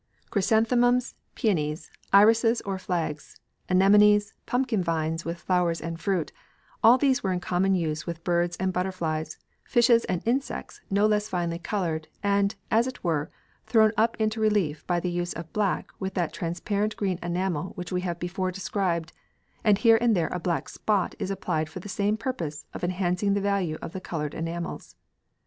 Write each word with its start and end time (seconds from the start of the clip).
Chrysanthemums, 0.31 1.13
peonies, 1.35 1.91
irises 2.11 2.59
or 2.61 2.79
flags, 2.79 3.39
anemones, 3.69 4.33
pumpkin 4.47 4.81
vines 4.83 5.25
with 5.25 5.37
flowers 5.37 5.79
and 5.79 5.99
fruit 5.99 6.31
all 6.83 6.97
these 6.97 7.21
were 7.21 7.31
in 7.31 7.39
common 7.39 7.75
use 7.75 8.07
with 8.07 8.23
birds 8.23 8.57
and 8.57 8.73
butterflies, 8.73 9.37
fishes 9.63 10.03
and 10.05 10.23
insects 10.25 10.81
no 10.89 11.05
less 11.05 11.29
finely 11.29 11.59
coloured, 11.59 12.07
and, 12.23 12.55
as 12.71 12.87
it 12.87 13.03
were, 13.03 13.29
thrown 13.67 13.91
up 13.95 14.19
into 14.19 14.41
relief 14.41 14.83
by 14.87 14.99
the 14.99 15.11
use 15.11 15.33
of 15.33 15.53
black 15.53 15.91
with 15.99 16.15
that 16.15 16.33
transparent 16.33 16.95
green 16.97 17.19
enamel 17.21 17.65
which 17.75 17.91
we 17.91 18.01
have 18.01 18.17
before 18.17 18.49
described, 18.51 19.13
and 19.63 19.77
here 19.77 19.99
and 20.01 20.15
there 20.15 20.29
a 20.31 20.39
black 20.39 20.67
spot 20.67 21.13
is 21.19 21.29
applied 21.29 21.69
for 21.69 21.79
the 21.79 21.87
same 21.87 22.17
purpose 22.17 22.65
of 22.73 22.83
enhancing 22.83 23.35
the 23.35 23.39
value 23.39 23.77
of 23.83 23.91
the 23.93 24.01
coloured 24.01 24.33
enamels. 24.33 24.95